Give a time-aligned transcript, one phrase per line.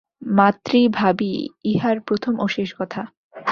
[0.31, 1.33] মাতৃভাবই
[1.63, 3.01] ইহার প্রথম ও শেষ কথা।